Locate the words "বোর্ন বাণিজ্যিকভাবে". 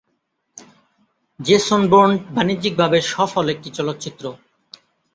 1.91-2.97